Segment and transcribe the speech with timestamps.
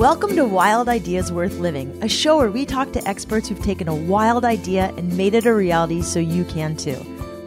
[0.00, 3.86] Welcome to Wild Ideas Worth Living, a show where we talk to experts who've taken
[3.86, 6.96] a wild idea and made it a reality so you can too.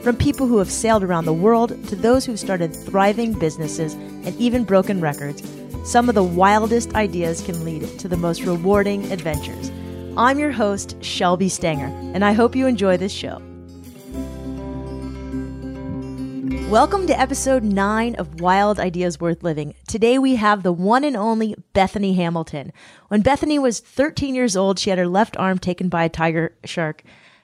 [0.04, 4.39] From people who have sailed around the world to those who've started thriving businesses and
[4.39, 5.42] even broken records,
[5.84, 9.72] some of the wildest ideas can lead to the most rewarding adventures.
[10.15, 13.42] I'm your host, Shelby Stanger, and I hope you enjoy this show.
[16.70, 19.75] Welcome to episode 9 of Wild Ideas Worth Living.
[19.88, 22.73] Today we have the one and only Bethany Hamilton.
[23.09, 26.55] When Bethany was 13 years old, she had her left arm taken by a tiger
[26.66, 27.04] shark.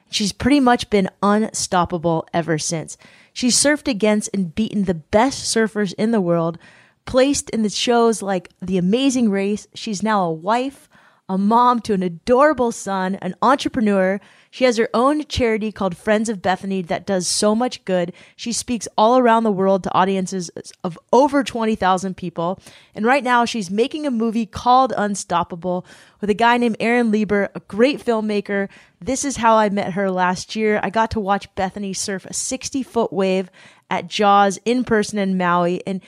[0.09, 2.97] She's pretty much been unstoppable ever since.
[3.31, 6.57] She's surfed against and beaten the best surfers in the world,
[7.05, 9.67] placed in the shows like The Amazing Race.
[9.75, 10.89] She's now a wife,
[11.27, 14.19] a mom to an adorable son, an entrepreneur.
[14.51, 18.13] She has her own charity called Friends of Bethany that does so much good.
[18.35, 20.49] She speaks all around the world to audiences
[20.83, 22.59] of over 20,000 people.
[22.95, 25.85] And right now, she's making a movie called Unstoppable
[26.19, 28.69] with a guy named Aaron Lieber, a great filmmaker.
[28.99, 30.79] This is how I met her last year.
[30.81, 33.51] I got to watch Bethany surf a 60 foot wave
[33.91, 35.85] at Jaws in person in Maui.
[35.85, 36.01] And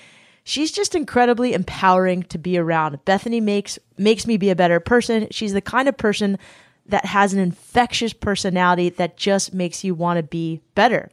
[0.44, 3.04] she's just incredibly empowering to be around.
[3.06, 5.28] Bethany makes makes me be a better person.
[5.30, 6.40] She's the kind of person
[6.86, 11.10] that has an infectious personality that just makes you want to be better.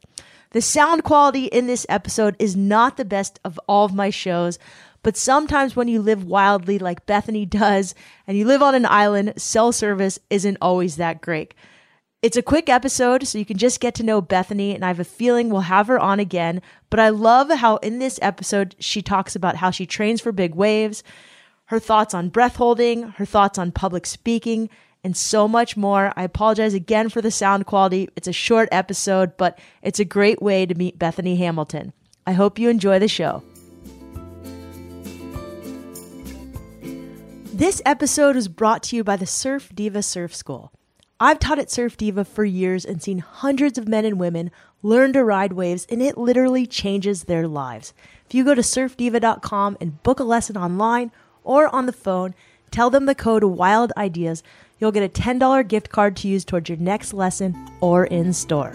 [0.51, 4.59] The sound quality in this episode is not the best of all of my shows,
[5.03, 7.95] but sometimes when you live wildly like Bethany does
[8.27, 11.55] and you live on an island, cell service isn't always that great.
[12.21, 14.99] It's a quick episode, so you can just get to know Bethany, and I have
[14.99, 16.63] a feeling we'll have her on again.
[16.91, 20.57] But I love how in this episode she talks about how she trains for big
[20.57, 21.05] waves,
[21.67, 24.69] her thoughts on breath holding, her thoughts on public speaking,
[25.09, 26.13] and so much more.
[26.17, 28.11] I apologize again for the sound quality.
[28.15, 31.95] It's a short episode, but it's a great way to meet Bethany Hamilton.
[32.27, 33.43] I hope you enjoy the show.
[37.55, 40.73] This episode was brought to you by the Surf Diva Surf School.
[41.19, 44.51] I've taught at Surf Diva for years and seen hundreds of men and women
[44.83, 47.95] learn to ride waves, and it literally changes their lives.
[48.27, 51.13] If you go to surfdiva.com and book a lesson online
[51.45, 52.35] or on the phone,
[52.71, 54.43] tell them the code WILD IDEAS,
[54.79, 58.73] you'll get a $10 gift card to use towards your next lesson or in store.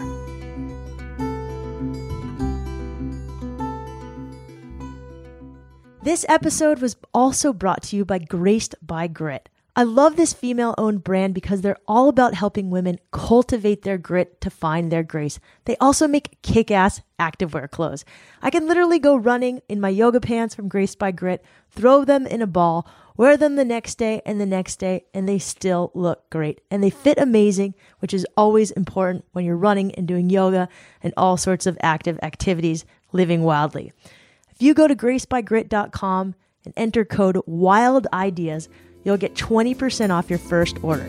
[6.02, 9.48] This episode was also brought to you by Graced by Grit.
[9.76, 14.40] I love this female owned brand because they're all about helping women cultivate their grit
[14.42, 15.40] to find their grace.
[15.64, 18.04] They also make kick ass activewear clothes.
[18.40, 22.24] I can literally go running in my yoga pants from Grace by Grit, throw them
[22.24, 22.86] in a ball,
[23.16, 26.60] wear them the next day and the next day, and they still look great.
[26.70, 30.68] And they fit amazing, which is always important when you're running and doing yoga
[31.02, 33.92] and all sorts of active activities, living wildly.
[34.50, 38.68] If you go to gracebygrit.com and enter code WILD IDEAS,
[39.04, 41.08] you'll get 20% off your first order.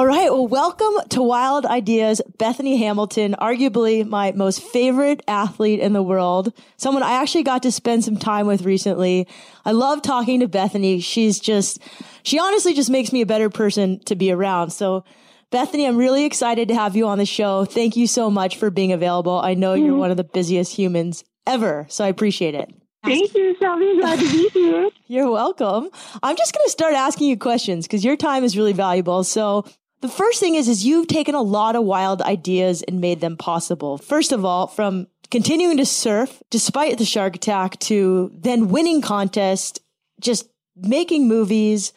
[0.00, 0.32] All right.
[0.32, 6.54] Well, welcome to Wild Ideas, Bethany Hamilton, arguably my most favorite athlete in the world.
[6.78, 9.28] Someone I actually got to spend some time with recently.
[9.66, 11.00] I love talking to Bethany.
[11.00, 11.80] She's just,
[12.22, 14.70] she honestly just makes me a better person to be around.
[14.70, 15.04] So,
[15.50, 17.66] Bethany, I'm really excited to have you on the show.
[17.66, 19.38] Thank you so much for being available.
[19.38, 19.98] I know you're mm-hmm.
[19.98, 22.72] one of the busiest humans ever, so I appreciate it.
[23.04, 23.96] Thank you, Shelby.
[23.98, 24.90] Glad to be here.
[25.06, 25.90] You're welcome.
[26.22, 29.24] I'm just going to start asking you questions because your time is really valuable.
[29.24, 29.64] So
[30.00, 33.36] the first thing is, is you've taken a lot of wild ideas and made them
[33.36, 33.98] possible.
[33.98, 39.80] First of all, from continuing to surf despite the shark attack to then winning contests,
[40.20, 41.92] just making movies,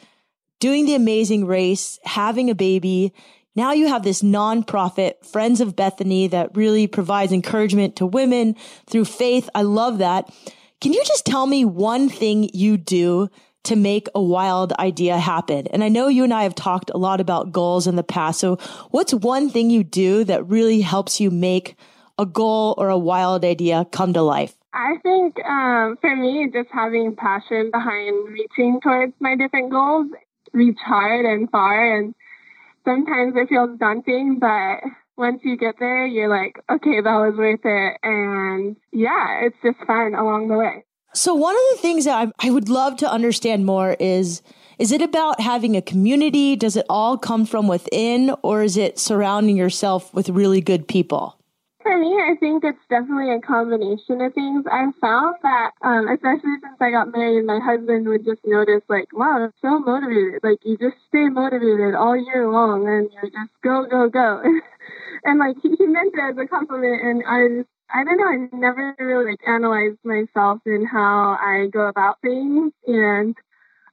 [0.60, 3.14] doing the amazing race, having a baby.
[3.56, 8.56] Now you have this nonprofit, Friends of Bethany, that really provides encouragement to women
[8.88, 9.50] through faith.
[9.54, 10.34] I love that.
[10.82, 13.30] Can you just tell me one thing you do
[13.66, 15.68] to make a wild idea happen?
[15.68, 18.40] And I know you and I have talked a lot about goals in the past.
[18.40, 18.58] So
[18.90, 21.76] what's one thing you do that really helps you make
[22.18, 24.56] a goal or a wild idea come to life?
[24.74, 30.08] I think um, for me, just having passion behind reaching towards my different goals,
[30.52, 32.00] reach hard and far.
[32.00, 32.16] And
[32.86, 34.80] sometimes it feels daunting, but
[35.18, 37.98] once you get there, you're like, okay, that was worth it.
[38.04, 40.86] And yeah, it's just fun along the way.
[41.14, 44.42] So one of the things that I, I would love to understand more is,
[44.80, 46.56] is it about having a community?
[46.56, 51.40] Does it all come from within or is it surrounding yourself with really good people?
[51.84, 54.66] For me, I think it's definitely a combination of things.
[54.72, 59.12] I've found that, um, especially since I got married, my husband would just notice, like,
[59.14, 60.40] wow, I'm so motivated.
[60.44, 64.42] Like, you just stay motivated all year long and you just go, go, go.
[65.26, 67.02] and, like, he, he meant it as a compliment.
[67.04, 71.68] And I just I don't know, I never really like analyzed myself and how I
[71.72, 72.74] go about things.
[72.88, 73.36] And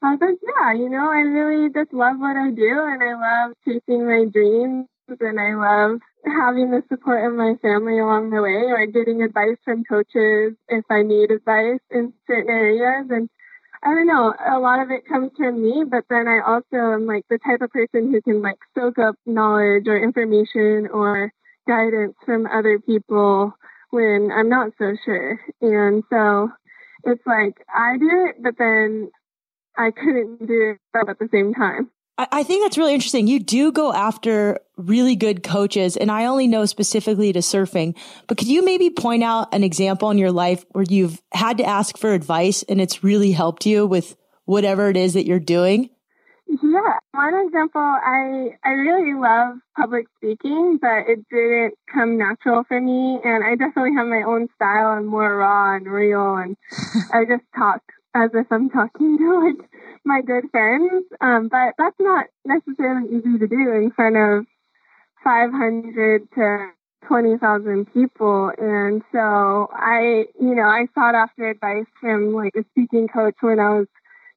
[0.02, 3.14] I was like, yeah, you know, I really just love what I do and I
[3.14, 8.43] love chasing my dreams and I love having the support of my family along the
[8.43, 13.06] way or getting advice from coaches if I need advice in certain areas.
[13.11, 13.28] And
[13.82, 17.06] I don't know, a lot of it comes from me, but then I also am
[17.06, 21.32] like the type of person who can like soak up knowledge or information or
[21.67, 23.55] guidance from other people
[23.90, 25.40] when I'm not so sure.
[25.62, 26.50] And so
[27.05, 29.11] it's like I do it, but then
[29.76, 31.90] I couldn't do it at the same time.
[32.18, 33.26] I think that's really interesting.
[33.26, 37.96] You do go after really good coaches, and I only know specifically to surfing,
[38.26, 41.64] but could you maybe point out an example in your life where you've had to
[41.64, 45.88] ask for advice and it's really helped you with whatever it is that you're doing?
[46.46, 52.80] Yeah, one example, I I really love public speaking, but it didn't come natural for
[52.80, 56.56] me, and I definitely have my own style and more raw and real, and
[57.14, 57.80] I just talk
[58.14, 59.69] as if I'm talking to like
[60.05, 61.05] my good friends.
[61.20, 64.47] Um, but that's not necessarily easy to do in front of
[65.25, 66.69] 500 to
[67.06, 68.52] 20,000 people.
[68.58, 73.58] And so I, you know, I sought after advice from like a speaking coach when
[73.58, 73.87] I was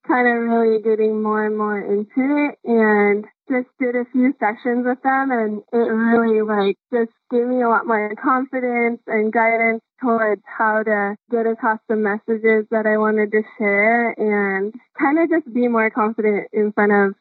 [0.08, 4.86] kind of really getting more and more into it and just did a few sessions
[4.86, 9.82] with them and it really like just gave me a lot more confidence and guidance
[10.02, 15.30] towards how to get across the messages that I wanted to share and kind of
[15.30, 17.16] just be more confident in front of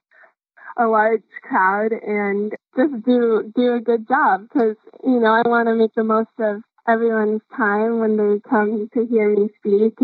[0.78, 5.68] a large crowd and just do do a good job because you know I want
[5.68, 9.98] to make the most of everyone's time when they come to hear me speak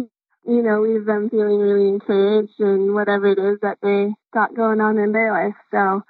[0.49, 4.81] you know, leave them feeling really encouraged and whatever it is that they got going
[4.81, 5.55] on in their life.
[5.71, 6.03] So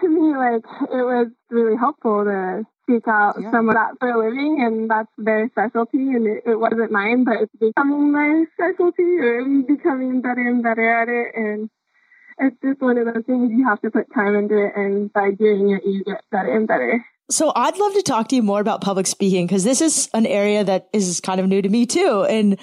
[0.00, 0.62] to me, like,
[0.92, 3.50] it was really helpful to seek out yeah.
[3.50, 6.12] some of that for a living, and that's their specialty.
[6.12, 11.02] And it, it wasn't mine, but it's becoming my specialty, or becoming better and better
[11.02, 11.34] at it.
[11.34, 11.70] And
[12.38, 15.30] it's just one of those things you have to put time into it, and by
[15.30, 17.02] doing it, you get better and better.
[17.30, 20.26] So I'd love to talk to you more about public speaking because this is an
[20.26, 22.24] area that is kind of new to me too.
[22.28, 22.56] And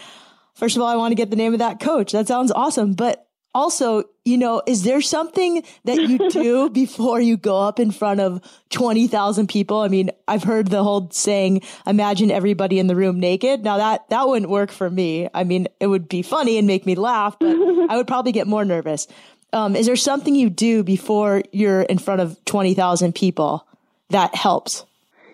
[0.56, 2.12] First of all, I want to get the name of that coach.
[2.12, 2.94] That sounds awesome.
[2.94, 7.92] But also, you know, is there something that you do before you go up in
[7.92, 9.80] front of 20,000 people?
[9.80, 13.64] I mean, I've heard the whole saying, imagine everybody in the room naked.
[13.64, 15.30] Now that, that wouldn't work for me.
[15.34, 17.50] I mean, it would be funny and make me laugh, but
[17.90, 19.08] I would probably get more nervous.
[19.52, 23.68] Um, is there something you do before you're in front of 20,000 people
[24.10, 24.84] that helps?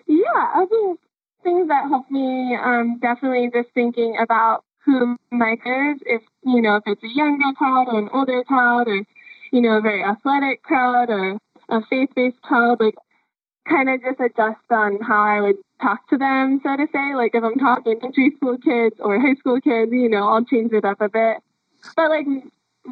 [0.06, 1.00] Yeah, I think
[1.42, 6.02] things that help me, um, definitely just thinking about who my is.
[6.06, 9.04] If you know, if it's a younger crowd or an older crowd, or
[9.52, 11.38] you know, a very athletic crowd or
[11.68, 12.94] a faith-based crowd, like
[13.68, 17.14] kind of just adjust on how I would talk to them, so to say.
[17.14, 20.72] Like if I'm talking to school kids or high school kids, you know, I'll change
[20.72, 21.38] it up a bit.
[21.96, 22.26] But like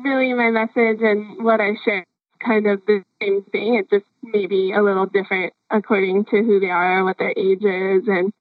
[0.04, 2.04] really my message and what I share
[2.44, 3.74] kind of the same thing.
[3.74, 8.06] It's just maybe a little different according to who they are, what their age is,
[8.06, 8.32] and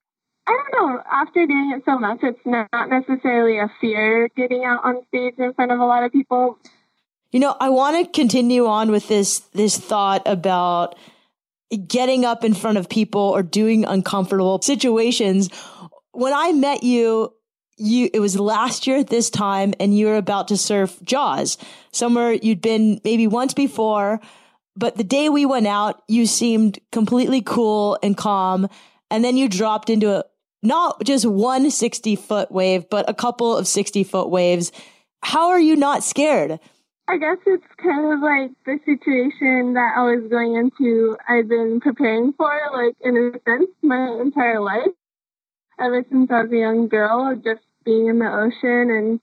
[0.47, 1.03] I don't know.
[1.11, 5.53] After doing it so much, it's not necessarily a fear getting out on stage in
[5.53, 6.57] front of a lot of people.
[7.31, 10.95] You know, I want to continue on with this this thought about
[11.85, 15.49] getting up in front of people or doing uncomfortable situations.
[16.13, 17.33] When I met you,
[17.75, 21.57] you it was last year at this time and you were about to surf Jaws,
[21.91, 24.21] somewhere you'd been maybe once before,
[24.77, 28.69] but the day we went out, you seemed completely cool and calm
[29.09, 30.23] and then you dropped into a
[30.63, 34.71] not just one 60 foot wave, but a couple of 60 foot waves.
[35.23, 36.59] How are you not scared?
[37.09, 41.79] I guess it's kind of like the situation that I was going into, I've been
[41.79, 44.91] preparing for, like, in a sense, my entire life.
[45.79, 49.21] Ever since I was a young girl, just being in the ocean and,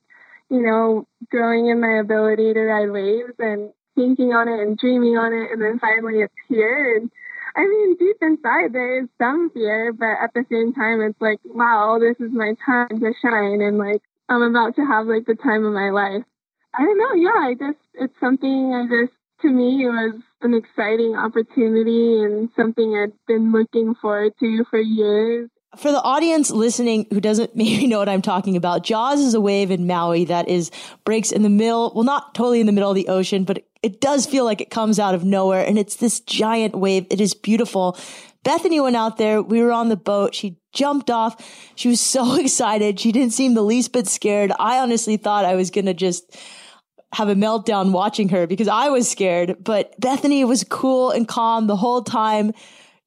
[0.48, 5.18] you know, growing in my ability to ride waves and thinking on it and dreaming
[5.18, 5.52] on it.
[5.52, 6.96] And then finally it's here.
[6.96, 7.10] And
[7.54, 11.98] I mean, inside, there is some fear, but at the same time, it's like, wow,
[12.00, 15.64] this is my time to shine, and like, I'm about to have like the time
[15.64, 16.24] of my life.
[16.74, 17.14] I don't know.
[17.14, 19.12] Yeah, I just, it's something I just,
[19.42, 24.80] to me, it was an exciting opportunity and something I'd been looking forward to for
[24.80, 25.50] years.
[25.76, 29.40] For the audience listening who doesn't maybe know what I'm talking about, Jaws is a
[29.40, 30.70] wave in Maui that is
[31.04, 34.00] breaks in the middle, well, not totally in the middle of the ocean, but it
[34.00, 37.06] does feel like it comes out of nowhere and it's this giant wave.
[37.10, 37.98] It is beautiful.
[38.42, 39.42] Bethany went out there.
[39.42, 40.34] We were on the boat.
[40.34, 41.36] She jumped off.
[41.74, 43.00] She was so excited.
[43.00, 44.52] She didn't seem the least bit scared.
[44.58, 46.36] I honestly thought I was going to just
[47.12, 51.66] have a meltdown watching her because I was scared, but Bethany was cool and calm
[51.66, 52.52] the whole time.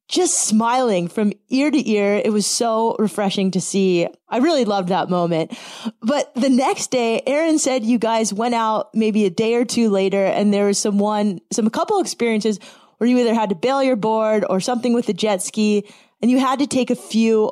[0.07, 2.21] Just smiling from ear to ear.
[2.23, 4.07] It was so refreshing to see.
[4.29, 5.57] I really loved that moment.
[6.01, 9.89] But the next day, Aaron said you guys went out maybe a day or two
[9.89, 12.59] later and there was some one, some a couple experiences
[12.97, 15.87] where you either had to bail your board or something with the jet ski
[16.21, 17.51] and you had to take a few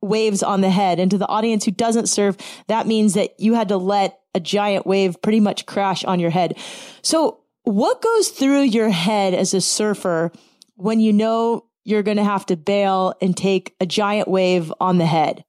[0.00, 0.98] waves on the head.
[0.98, 2.36] And to the audience who doesn't surf,
[2.68, 6.30] that means that you had to let a giant wave pretty much crash on your
[6.30, 6.56] head.
[7.02, 10.32] So what goes through your head as a surfer
[10.76, 14.98] when you know you're going to have to bail and take a giant wave on
[14.98, 15.44] the head?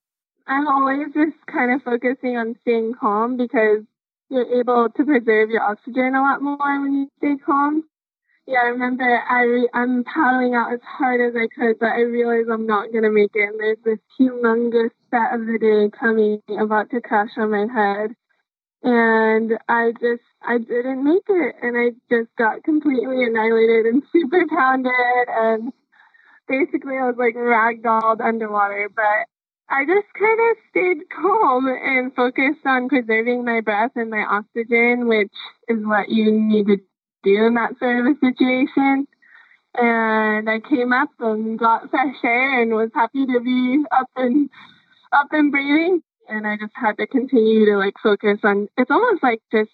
[0.47, 3.83] I'm always just kind of focusing on staying calm because
[4.29, 7.83] you're able to preserve your oxygen a lot more when you stay calm.
[8.47, 12.01] Yeah, I remember I re- I'm paddling out as hard as I could, but I
[12.01, 13.49] realize I'm not gonna make it.
[13.49, 18.15] And there's this humongous set of the day coming, about to crash on my head,
[18.83, 24.45] and I just I didn't make it, and I just got completely annihilated and super
[24.47, 24.91] pounded,
[25.29, 25.71] and
[26.51, 28.89] basically I was like ragdolled underwater.
[28.93, 29.31] But
[29.69, 35.07] I just kind of stayed calm and focused on preserving my breath and my oxygen,
[35.07, 35.31] which
[35.69, 36.77] is what you need to
[37.23, 39.07] do in that sort of a situation.
[39.73, 44.49] And I came up and got fresh air and was happy to be up and
[45.13, 46.01] up and breathing.
[46.27, 48.67] And I just had to continue to like focus on.
[48.77, 49.71] It's almost like just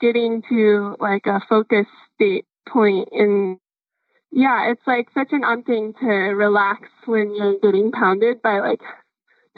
[0.00, 3.58] getting to like a focus state point in
[4.32, 8.80] yeah, it's like such an odd thing to relax when you're getting pounded by like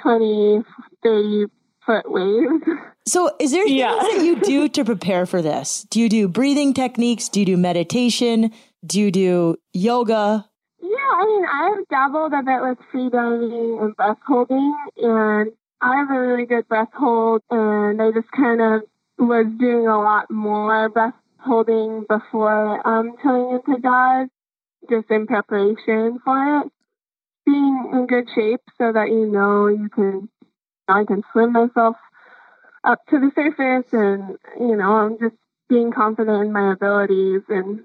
[0.03, 0.63] 20,
[1.03, 1.47] 30
[1.87, 2.65] foot waves.
[3.07, 4.01] So, is there yeah.
[4.01, 5.87] things that you do to prepare for this?
[5.91, 7.29] Do you do breathing techniques?
[7.29, 8.51] Do you do meditation?
[8.85, 10.49] Do you do yoga?
[10.81, 15.53] Yeah, I mean, I've dabbled a bit with free diving and breath holding, and
[15.83, 18.83] I have a really good breath hold, and I just kind of
[19.19, 24.29] was doing a lot more breath holding before um, turning into dive,
[24.89, 26.73] just in preparation for it.
[27.47, 30.29] Being in good shape so that you know you can
[30.89, 31.97] I can swim myself
[32.85, 35.37] up to the surface and, you know, I'm just
[35.69, 37.43] being confident in my abilities.
[37.49, 37.81] And,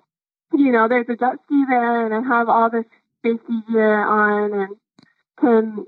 [0.54, 2.86] you know, there's a jet ski there and I have all this
[3.24, 4.76] safety gear on and
[5.40, 5.86] can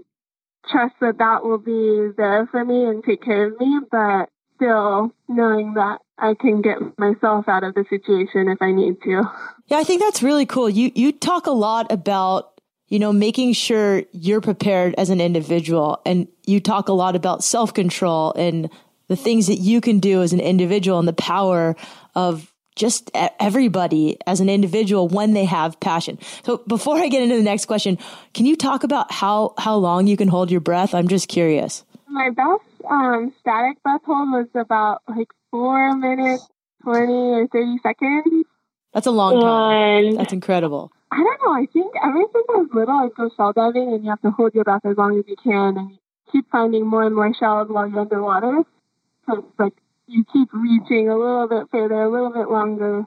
[0.70, 5.12] trust that that will be there for me and take care of me, but still
[5.28, 9.24] knowing that I can get myself out of the situation if I need to.
[9.68, 10.70] Yeah, I think that's really cool.
[10.70, 12.52] You you talk a lot about
[12.92, 16.02] you know, making sure you're prepared as an individual.
[16.06, 18.70] And you talk a lot about self control and
[19.08, 21.78] the things that you can do as an individual and the power
[22.16, 23.10] of just
[23.40, 26.20] everybody as an individual when they have passion.
[26.44, 27.98] So before I get into the next question,
[28.34, 30.94] can you talk about how, how long you can hold your breath?
[30.94, 31.86] I'm just curious.
[32.08, 36.48] My best um, static breath hold was about like four minutes,
[36.84, 38.46] 20 or 30 seconds.
[38.94, 40.16] That's a long time.
[40.16, 40.92] That's incredible.
[41.12, 41.54] I don't know.
[41.54, 44.32] I think ever since I was little, I go shell diving and you have to
[44.32, 45.98] hold your breath as long as you can and you
[46.32, 48.64] keep finding more and more shells while you're underwater.
[49.28, 49.74] So it's like
[50.08, 53.06] you keep reaching a little bit further, a little bit longer.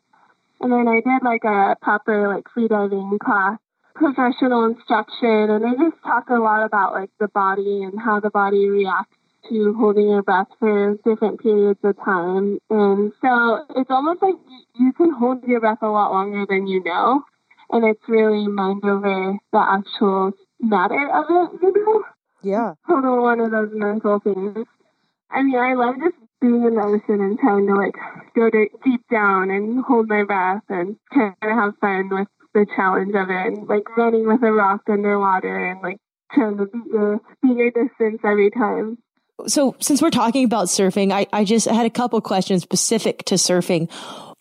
[0.60, 3.58] And then I did like a proper like free diving class,
[3.94, 8.30] professional instruction, and they just talk a lot about like the body and how the
[8.30, 9.16] body reacts
[9.48, 12.58] to holding your breath for different periods of time.
[12.70, 14.34] And so it's almost like
[14.76, 17.22] you can hold your breath a lot longer than you know
[17.70, 22.04] and it's really mind over the actual matter of it, you know?
[22.42, 22.74] Yeah.
[22.86, 24.66] Total one of those mental things.
[25.30, 27.96] I mean, I love just being in the ocean and trying to like
[28.36, 32.66] go to deep down and hold my breath and kind of have fun with the
[32.76, 35.96] challenge of it and like running with a rock underwater and like
[36.32, 38.98] trying to beat your, beat your distance every time.
[39.46, 43.34] So since we're talking about surfing, I, I just had a couple questions specific to
[43.34, 43.90] surfing.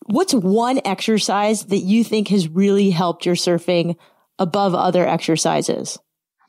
[0.06, 3.96] What's one exercise that you think has really helped your surfing
[4.40, 6.00] above other exercises?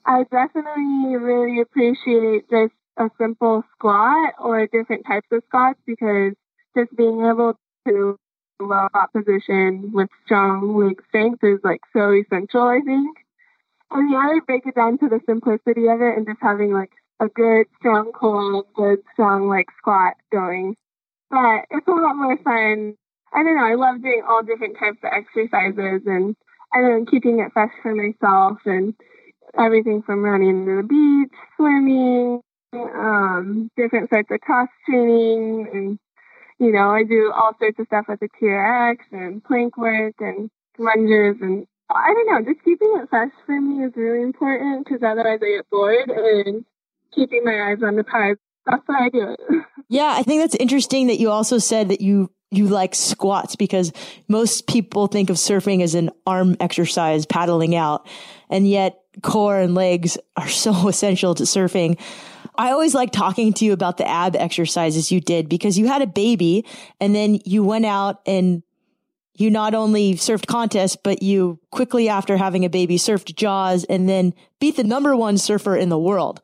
[0.07, 6.35] I definitely really appreciate just a simple squat or different types of squats because
[6.77, 7.59] just being able
[7.89, 8.19] to
[8.61, 13.17] low that position with strong leg strength is like so essential, I think.
[13.91, 16.91] I mean, I break it down to the simplicity of it and just having like
[17.21, 20.77] a good strong core, good strong like squat going.
[21.31, 22.97] But it's a lot more fun
[23.35, 23.67] I don't know.
[23.67, 26.37] I love doing all different types of exercises and
[26.73, 28.95] and then keeping it fresh for myself and
[29.59, 32.41] everything from running to the beach, swimming,
[32.73, 35.99] um, different sorts of cross training, and
[36.61, 40.49] you know, I do all sorts of stuff with the TRX and plank work and
[40.79, 45.03] lunges and I don't know, just keeping it fresh for me is really important because
[45.03, 46.65] otherwise I get bored and
[47.15, 48.37] keeping my eyes on the prize.
[48.67, 49.41] That's why I do it.
[49.91, 53.93] Yeah, I think that's interesting that you also said that you you like squats because
[54.29, 58.09] most people think of surfing as an arm exercise, paddling out.
[58.49, 62.01] And yet core and legs are so essential to surfing.
[62.57, 66.03] I always like talking to you about the ab exercises you did because you had
[66.03, 66.65] a baby
[67.01, 68.63] and then you went out and
[69.37, 74.09] you not only surfed contests, but you quickly after having a baby surfed Jaws and
[74.09, 76.41] then beat the number one surfer in the world.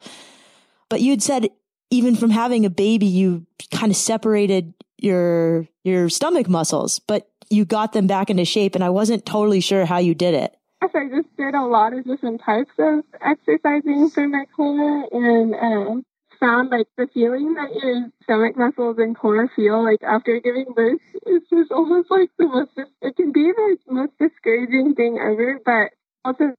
[0.91, 1.49] But you'd said
[1.91, 7.65] even from having a baby, you kind of separated your, your stomach muscles, but you
[7.65, 8.75] got them back into shape.
[8.75, 10.57] And I wasn't totally sure how you did it.
[10.83, 15.55] Yes, I just did a lot of different types of exercising for my core and
[15.55, 16.01] uh,
[16.39, 21.01] found like the feeling that your stomach muscles and core feel like after giving birth
[21.27, 22.71] is just almost like the most,
[23.03, 25.91] it can be the most discouraging thing ever, but
[26.25, 26.55] also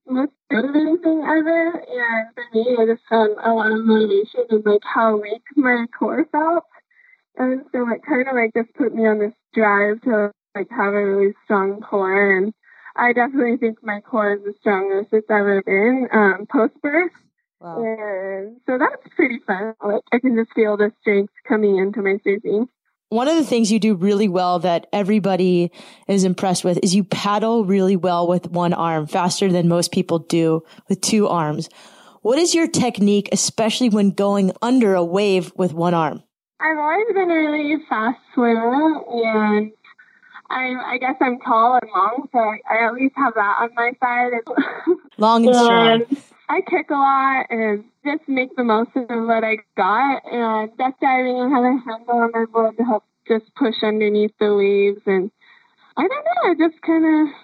[1.52, 1.84] ever.
[1.88, 5.86] And for me, I just found a lot of motivation in like how weak my
[5.98, 6.64] core felt.
[7.36, 10.92] And so it kind of like just put me on this drive to like have
[10.94, 12.52] a really strong core and
[12.94, 17.12] I definitely think my core is the strongest it's ever been um, post birth.
[17.60, 17.82] Wow.
[17.82, 19.74] And so that's pretty fun.
[19.82, 22.68] Like I can just feel the strength coming into my surfing.
[23.12, 25.70] One of the things you do really well that everybody
[26.08, 30.20] is impressed with is you paddle really well with one arm, faster than most people
[30.20, 31.68] do with two arms.
[32.22, 36.22] What is your technique, especially when going under a wave with one arm?
[36.58, 39.72] I've always been a really fast swimmer and
[40.48, 43.74] I, I guess I'm tall and long, so I, I at least have that on
[43.74, 44.96] my side.
[45.18, 45.54] long and
[46.08, 46.22] strong.
[46.52, 50.22] I kick a lot and just make the most of what I got.
[50.30, 54.32] And duck diving, I have a handle on my board to help just push underneath
[54.38, 55.00] the waves.
[55.06, 55.30] And
[55.96, 57.34] I don't know, I just kind of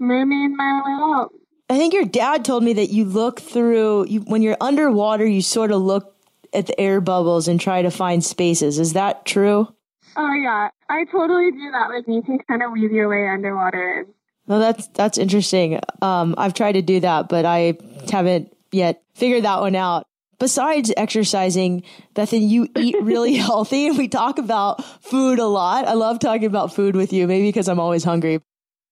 [0.00, 1.30] mermaid my way out.
[1.70, 5.40] I think your dad told me that you look through, you, when you're underwater, you
[5.40, 6.16] sort of look
[6.52, 8.80] at the air bubbles and try to find spaces.
[8.80, 9.72] Is that true?
[10.16, 11.90] Oh yeah, I totally do that.
[11.90, 14.04] Like you can kind of weave your way underwater.
[14.46, 15.80] Well, that's that's interesting.
[16.00, 17.78] Um, I've tried to do that, but I
[18.10, 20.06] haven't yet figured that one out.
[20.38, 21.84] Besides exercising,
[22.14, 25.86] Bethany, you eat really healthy, and we talk about food a lot.
[25.86, 28.40] I love talking about food with you, maybe because I'm always hungry.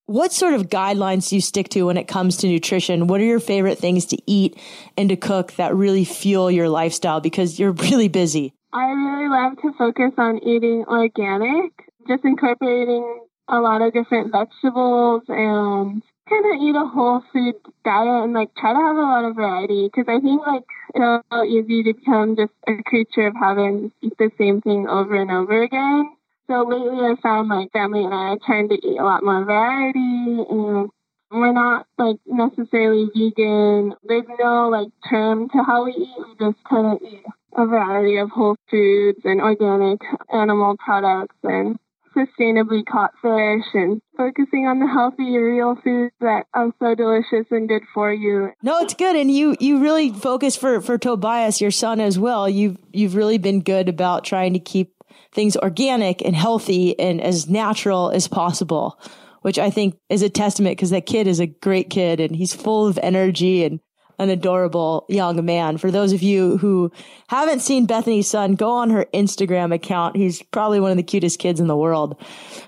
[0.05, 3.07] What sort of guidelines do you stick to when it comes to nutrition?
[3.07, 4.57] What are your favorite things to eat
[4.97, 7.19] and to cook that really fuel your lifestyle?
[7.19, 8.53] Because you're really busy.
[8.73, 11.71] I really love to focus on eating organic,
[12.07, 18.23] just incorporating a lot of different vegetables and kind of eat a whole food diet
[18.23, 20.63] and like try to have a lot of variety because I think like
[20.95, 25.15] it's so easy to become just a creature of habit eat the same thing over
[25.15, 26.15] and over again.
[26.47, 29.43] So lately I found my family and I are trying to eat a lot more
[29.43, 30.89] variety and
[31.31, 33.95] we're not like necessarily vegan.
[34.03, 36.15] There's no like term to how we eat.
[36.17, 37.23] We just kind of eat
[37.57, 39.99] a variety of whole foods and organic
[40.31, 41.77] animal products and
[42.15, 47.67] sustainably caught fish and focusing on the healthy real foods that are so delicious and
[47.67, 48.51] good for you.
[48.61, 49.15] No, it's good.
[49.15, 52.49] And you, you really focus for, for Tobias, your son as well.
[52.49, 54.93] You've, you've really been good about trying to keep
[55.33, 58.99] things organic and healthy and as natural as possible,
[59.41, 62.53] which I think is a testament because that kid is a great kid and he's
[62.53, 63.79] full of energy and
[64.21, 65.77] an adorable young man.
[65.77, 66.91] For those of you who
[67.27, 70.15] haven't seen Bethany's son, go on her Instagram account.
[70.15, 72.15] He's probably one of the cutest kids in the world.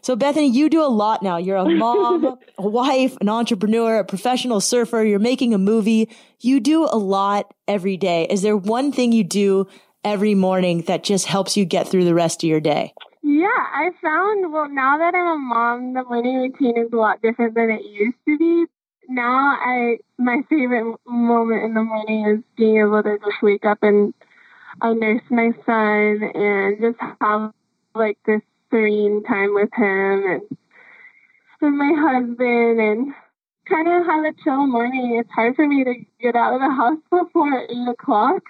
[0.02, 1.38] So Bethany, you do a lot now.
[1.38, 5.04] You're a mom, a wife, an entrepreneur, a professional surfer.
[5.04, 6.10] You're making a movie.
[6.39, 8.26] You do a lot every day.
[8.32, 9.68] Is there one thing you do
[10.04, 12.96] every morning that just helps you get through the rest of your day?
[13.22, 17.22] Yeah, I found, well, now that I'm a mom, the morning routine is a lot
[17.22, 18.66] different than it used to be
[19.13, 23.80] now I my favorite moment in the morning is being able to just wake up
[23.82, 24.13] and
[24.82, 27.52] I nurse my son and just have
[27.93, 30.41] like this serene time with him and
[31.62, 33.13] with my husband and
[33.69, 35.17] kind of have a chill morning.
[35.19, 38.41] It's hard for me to get out of the house before eight o'clock.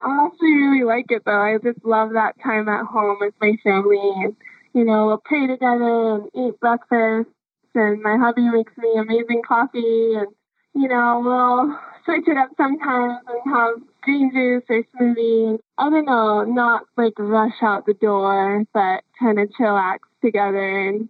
[0.00, 1.40] I actually really like it though.
[1.40, 4.36] I just love that time at home with my family and
[4.74, 7.30] you know, we'll pray together and eat breakfast
[7.74, 10.28] and my hubby makes me amazing coffee and
[10.74, 16.04] you know we'll switch it up sometimes and have green juice or smoothie i don't
[16.04, 21.08] know not like rush out the door but kind of chillax together and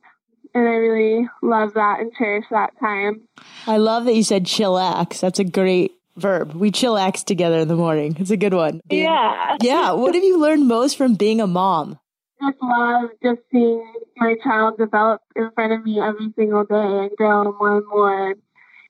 [0.55, 3.23] and I really love that and cherish that time.
[3.67, 5.21] I love that you said chillax.
[5.21, 6.55] That's a great verb.
[6.55, 8.17] We chillax together in the morning.
[8.19, 8.81] It's a good one.
[8.89, 9.57] Yeah.
[9.61, 9.93] yeah.
[9.93, 11.99] What have you learned most from being a mom?
[12.45, 17.11] Just love just seeing my child develop in front of me every single day and
[17.17, 18.35] grow more and more.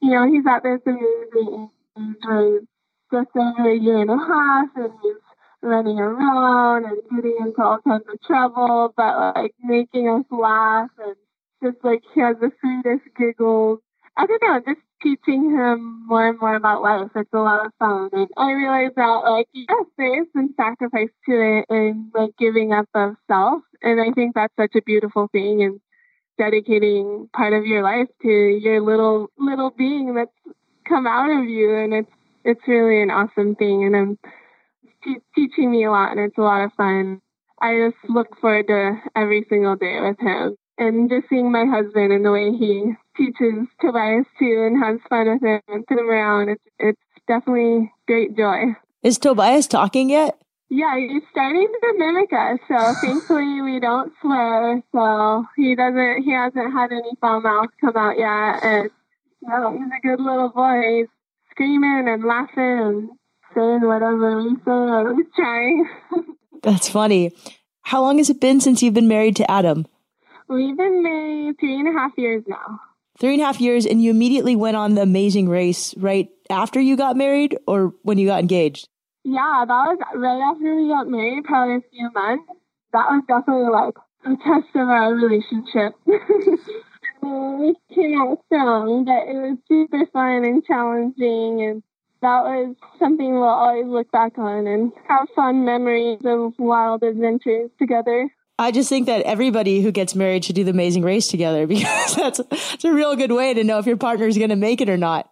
[0.03, 2.69] You know, he's at this amazing age where he's
[3.12, 5.17] just over a year and a half and he's
[5.62, 11.17] running around and getting into all kinds of trouble, but like making us laugh and
[11.62, 13.81] just like he has the sweetest giggles.
[14.17, 17.11] I don't know, just teaching him more and more about life.
[17.14, 18.11] It's a lot of fun.
[18.12, 22.73] And I realized that like yes, there is some sacrifice to it and like giving
[22.73, 23.62] up of self.
[23.83, 25.81] And I think that's such a beautiful thing and
[26.38, 30.57] dedicating part of your life to your little little being that's
[30.88, 32.11] come out of you and it's
[32.45, 34.19] it's really an awesome thing and I'm
[35.05, 37.21] t- teaching me a lot and it's a lot of fun.
[37.61, 42.12] I just look forward to every single day with him and just seeing my husband
[42.12, 46.08] and the way he teaches Tobias too and has fun with him and put him
[46.08, 46.48] around.
[46.50, 48.76] It's it's definitely great joy.
[49.02, 50.38] Is Tobias talking yet?
[50.70, 52.58] Yeah, he's starting to mimic us.
[52.66, 54.82] So thankfully we don't swear.
[54.92, 56.22] So he doesn't.
[56.24, 58.64] He hasn't had any foul mouth come out yet.
[58.64, 58.90] And
[59.40, 60.80] he's a good little boy.
[60.82, 61.06] He's
[61.50, 63.10] screaming and laughing and
[63.54, 64.70] saying whatever we say.
[64.70, 65.88] Or he's trying.
[66.62, 67.32] That's funny.
[67.82, 69.87] How long has it been since you've been married to Adam?
[70.55, 72.81] We've been married three and a half years now.
[73.19, 76.81] Three and a half years, and you immediately went on the amazing race right after
[76.81, 78.87] you got married or when you got engaged?
[79.25, 82.45] Yeah, that was right after we got married, probably a few months.
[82.93, 83.95] That was definitely like
[84.27, 85.95] a test of our relationship.
[86.07, 91.83] we came out strong, but it was super fun and challenging, and
[92.23, 97.71] that was something we'll always look back on and have fun memories of wild adventures
[97.77, 98.31] together.
[98.59, 102.14] I just think that everybody who gets married should do the amazing race together because
[102.14, 104.81] that's, that's a real good way to know if your partner is going to make
[104.81, 105.31] it or not.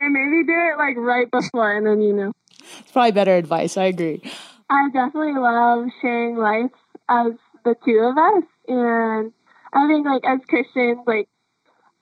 [0.00, 2.32] And maybe do it like right before and then you know.
[2.80, 3.76] It's probably better advice.
[3.76, 4.22] I agree.
[4.68, 6.72] I definitely love sharing life
[7.08, 7.32] as
[7.64, 8.44] the two of us.
[8.66, 9.32] And
[9.72, 11.28] I think like as Christians, like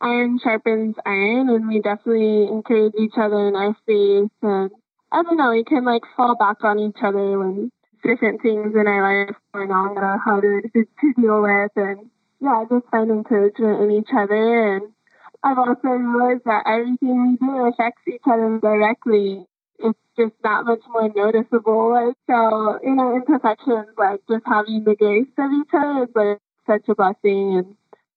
[0.01, 4.71] iron sharpens iron and we definitely encourage each other in our faith and
[5.13, 7.71] I don't know, we can like fall back on each other when
[8.03, 12.11] different things in our life going on that are harder to, to deal with and
[12.41, 14.93] yeah, just find encouragement in each other and
[15.45, 19.45] I've also realized that everything we do affects each other directly.
[19.79, 21.91] It's just that much more noticeable.
[21.91, 26.39] Like, so, you know, imperfections, like just having the grace of each other is like
[26.67, 27.77] such a blessing and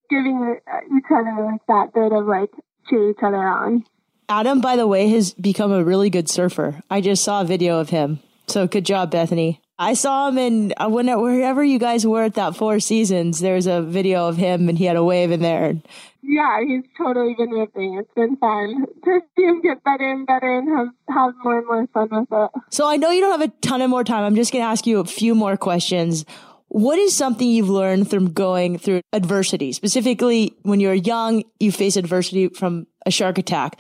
[0.09, 0.55] giving
[0.95, 2.51] each other like that bit of like
[2.87, 3.83] cheer each other on.
[4.29, 6.81] Adam, by the way, has become a really good surfer.
[6.89, 8.19] I just saw a video of him.
[8.47, 9.61] So good job, Bethany.
[9.77, 13.39] I saw him in uh, when wherever you guys were at that Four Seasons.
[13.39, 15.75] There's a video of him, and he had a wave in there.
[16.21, 17.97] Yeah, he's totally been ripping.
[17.99, 21.67] It's been fun to see him get better and better and have have more and
[21.67, 22.61] more fun with it.
[22.69, 24.23] So I know you don't have a ton of more time.
[24.23, 26.25] I'm just going to ask you a few more questions.
[26.69, 29.71] What is something you've learned from going through adversity?
[29.71, 33.79] Specifically, when you're young, you face adversity from a shark attack.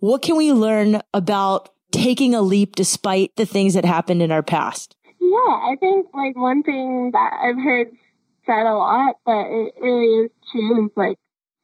[0.00, 4.42] What can we learn about taking a leap despite the things that happened in our
[4.42, 4.96] past?
[5.30, 7.86] Yeah, I think like one thing that I've heard
[8.46, 11.18] said a lot, but it really is true is like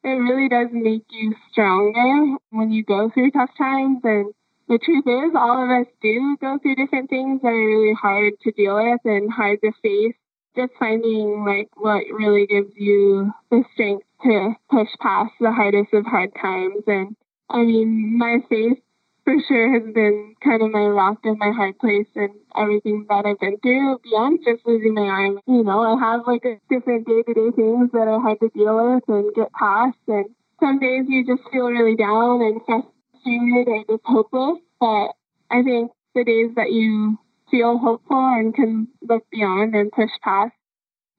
[0.05, 3.99] it really does make you stronger when you go through tough times.
[4.05, 4.33] And
[4.69, 8.39] the truth is, all of us do go through different things that are really hard
[8.43, 10.15] to deal with and hard to face.
[10.55, 16.05] Just finding like what really gives you the strength to push past the hardest of
[16.05, 16.83] hard times.
[16.87, 17.17] And
[17.49, 18.79] I mean, my faith
[19.27, 23.25] for sure has been kind of my rock and my hard place and everything that
[23.27, 25.39] I've been through beyond just losing my arm.
[25.45, 28.47] You know, I have like a different day to day things that are hard to
[28.55, 29.99] deal with and get past.
[30.07, 34.63] And some days you just feel really down and frustrated and just hopeless.
[34.79, 35.11] But
[35.51, 37.19] I think the days that you
[37.51, 40.55] feel hopeful and can look beyond and push past,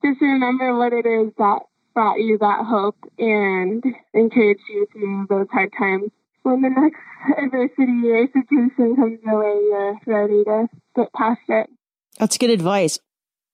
[0.03, 1.61] just remember what it is that
[1.93, 6.09] brought you that hope and encouraged you through those hard times
[6.49, 7.01] when the next
[7.37, 11.71] adversity or situation comes your way, you're ready to get past it.
[12.19, 12.99] That's good advice.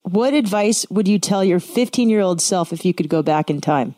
[0.03, 3.51] What advice would you tell your 15 year old self if you could go back
[3.51, 3.95] in time?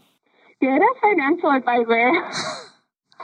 [0.60, 2.12] Get a financial advisor.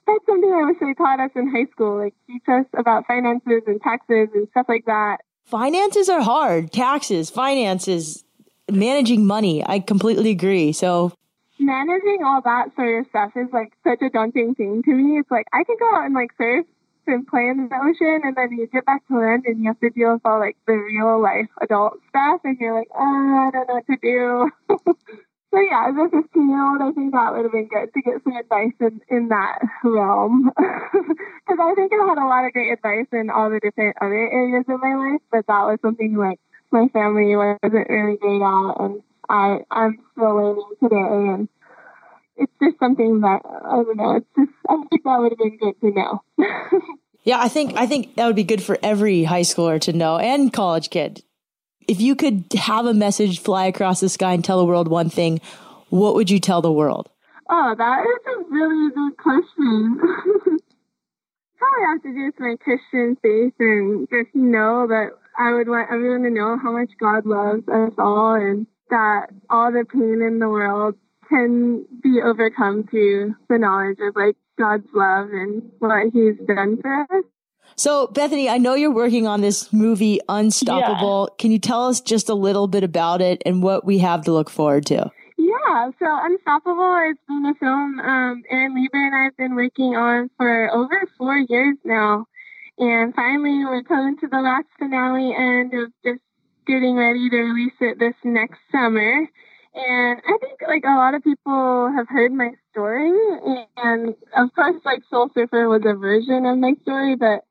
[0.07, 3.63] That's something I wish they taught us in high school, like teach us about finances
[3.67, 5.19] and taxes and stuff like that.
[5.45, 6.73] Finances are hard.
[6.73, 8.25] Taxes, finances,
[8.71, 9.65] managing money.
[9.65, 10.73] I completely agree.
[10.73, 11.13] So
[11.63, 15.19] managing all that sort of stuff is like such a daunting thing to me.
[15.19, 16.67] It's like I can go out and like surf
[17.07, 19.81] and play in the ocean, and then you get back to land and you have
[19.81, 23.51] to deal with all like the real life adult stuff, and you're like, oh, I
[23.51, 24.51] don't know what to do.
[25.51, 28.03] so yeah, as a 15 year old, I think that would have been good to
[28.03, 30.51] get some advice in, in that realm.
[31.43, 34.15] Because I think I had a lot of great advice in all the different other
[34.15, 36.39] areas of my life, but that was something like
[36.71, 41.49] my family wasn't really great at, and I I'm still learning today, and
[42.37, 44.17] it's just something that I don't know.
[44.17, 46.23] It's just I think that would have been good to know.
[47.25, 50.19] yeah, I think I think that would be good for every high schooler to know
[50.19, 51.23] and college kid.
[51.89, 55.11] If you could have a message fly across the sky and tell the world one
[55.11, 55.41] thing,
[55.89, 57.09] what would you tell the world?
[57.51, 59.99] Oh, that is a really good question.
[61.59, 65.91] Probably have to do with my Christian faith and just know that I would want
[65.93, 70.39] everyone to know how much God loves us all and that all the pain in
[70.39, 70.95] the world
[71.29, 77.03] can be overcome through the knowledge of like God's love and what He's done for
[77.03, 77.25] us.
[77.75, 81.31] So, Bethany, I know you're working on this movie, Unstoppable.
[81.31, 81.37] Yeah.
[81.39, 84.33] Can you tell us just a little bit about it and what we have to
[84.33, 85.11] look forward to?
[85.39, 89.97] Yeah, so Unstoppable has been a film um, Aaron Lieber and I have been working
[89.97, 92.27] on for over four years now.
[92.79, 96.21] And finally, we're coming to the last finale end of just
[96.67, 99.29] getting ready to release it this next summer.
[99.75, 103.11] And I think like a lot of people have heard my story,
[103.77, 107.45] and of course, like Soul Surfer was a version of my story, but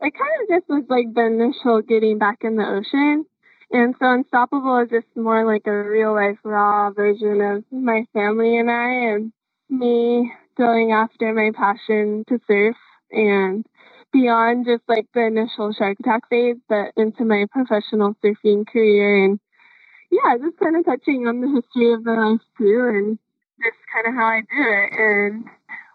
[0.00, 3.24] it kind of just was like the initial getting back in the ocean.
[3.70, 8.58] And so Unstoppable is just more like a real life raw version of my family
[8.58, 9.32] and I and
[9.70, 12.76] me going after my passion to surf
[13.10, 13.64] and
[14.12, 19.40] beyond just like the initial shark attack phase, but into my professional surfing career and
[20.10, 23.18] yeah, just kind of touching on the history of the life too and
[23.62, 25.44] just kind of how I do it and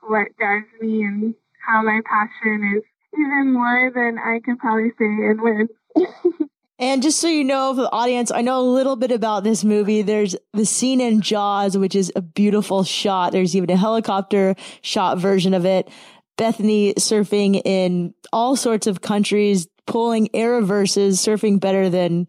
[0.02, 5.06] what drives me and how my passion is even more than I could probably say
[5.06, 5.72] in words.
[6.80, 9.64] And just so you know, for the audience, I know a little bit about this
[9.64, 10.04] movie.
[10.04, 13.32] There's the scene in Jaws, which is a beautiful shot.
[13.32, 14.54] There's even a helicopter
[14.84, 15.90] shot version of it.
[16.38, 22.28] Bethany surfing in all sorts of countries, pulling air reverses, surfing better than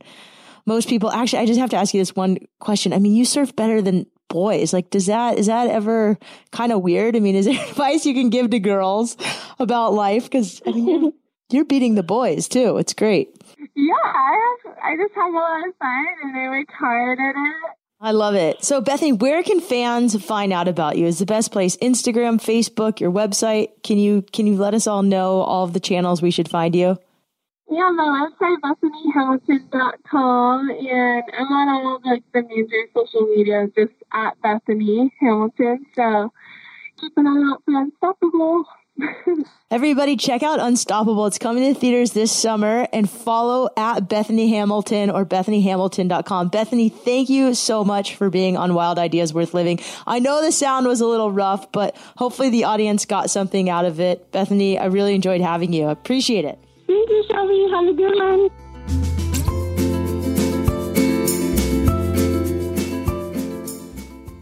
[0.67, 1.11] most people.
[1.11, 2.93] Actually, I just have to ask you this one question.
[2.93, 4.73] I mean, you surf better than boys.
[4.73, 6.19] Like, does that, is that ever
[6.53, 7.17] kind of weird?
[7.17, 9.17] I mean, is there advice you can give to girls
[9.59, 10.31] about life?
[10.31, 11.13] Cause I mean, you're,
[11.51, 12.79] you're beating the boys too.
[12.79, 13.31] It's great.
[13.75, 17.35] Yeah, I have, I just have a lot of fun and I work hard at
[17.35, 17.75] it.
[18.01, 18.65] I love it.
[18.65, 21.07] So, Bethany, where can fans find out about you?
[21.07, 23.71] Is the best place Instagram, Facebook, your website?
[23.83, 26.77] Can you can you let us all know all of the channels we should find
[26.77, 26.97] you?
[27.69, 33.93] Yeah, my website BethanyHamilton.com, and I'm on all of like the major social media, just
[34.13, 35.85] at Bethany Hamilton.
[35.97, 36.33] So
[37.01, 38.65] keep an eye out for Unstoppable.
[39.71, 41.27] Everybody, check out Unstoppable.
[41.27, 46.49] It's coming to theaters this summer and follow at Bethany Hamilton or BethanyHamilton.com.
[46.49, 49.79] Bethany, thank you so much for being on Wild Ideas Worth Living.
[50.07, 53.85] I know the sound was a little rough, but hopefully the audience got something out
[53.85, 54.33] of it.
[54.33, 55.85] Bethany, I really enjoyed having you.
[55.85, 56.59] I appreciate it.
[56.87, 57.69] Thank you, Shelby.
[57.71, 58.51] Have a good one.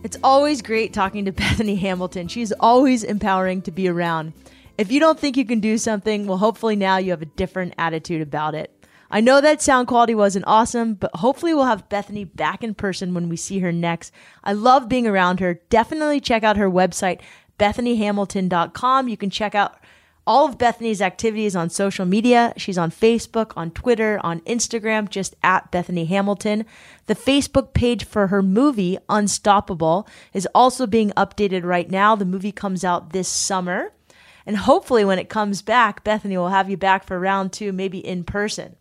[0.05, 2.29] It's always great talking to Bethany Hamilton.
[2.29, 4.35] She's always empowering to be around.
[4.79, 7.75] If you don't think you can do something, well, hopefully now you have a different
[7.79, 8.73] attitude about it.
[9.11, 13.15] I know that sound quality wasn't awesome, but hopefully we'll have Bethany back in person
[13.15, 14.13] when we see her next.
[14.43, 15.55] I love being around her.
[15.71, 17.21] Definitely check out her website,
[17.59, 19.09] bethanyhamilton.com.
[19.09, 19.79] You can check out
[20.27, 22.53] all of Bethany's activities on social media.
[22.57, 26.67] She's on Facebook, on Twitter, on Instagram, just at Bethany Hamilton.
[27.07, 32.17] The Facebook page for her movie, Unstoppable, is also being updated right now.
[32.17, 33.93] The movie comes out this summer.
[34.47, 37.99] And hopefully, when it comes back, Bethany will have you back for round two, maybe
[37.99, 38.77] in person.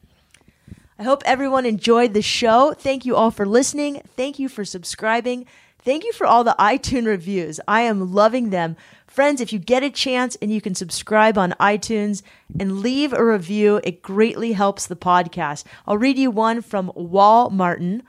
[0.98, 2.74] I hope everyone enjoyed the show.
[2.74, 4.02] Thank you all for listening.
[4.16, 5.46] Thank you for subscribing.
[5.80, 7.60] Thank you for all the iTunes reviews.
[7.68, 8.78] I am loving them.
[9.08, 12.22] Friends, if you get a chance and you can subscribe on iTunes
[12.60, 15.64] and leave a review, it greatly helps the podcast.
[15.86, 18.04] I'll read you one from Wall Martin.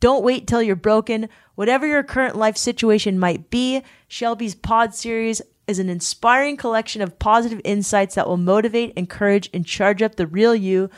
[0.00, 1.28] Don't wait till you're broken.
[1.54, 5.40] Whatever your current life situation might be, Shelby's pod series
[5.72, 10.26] is an inspiring collection of positive insights that will motivate, encourage, and charge up the
[10.26, 10.90] real you,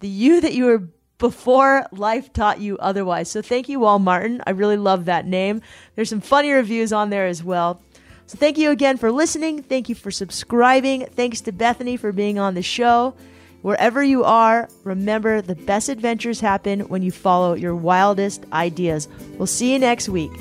[0.00, 3.30] the you that you were before life taught you otherwise.
[3.30, 4.42] So thank you, Wall Martin.
[4.46, 5.60] I really love that name.
[5.94, 7.82] There's some funny reviews on there as well.
[8.26, 9.62] So thank you again for listening.
[9.62, 11.04] Thank you for subscribing.
[11.06, 13.14] Thanks to Bethany for being on the show.
[13.60, 19.08] Wherever you are, remember the best adventures happen when you follow your wildest ideas.
[19.38, 20.32] We'll see you next week.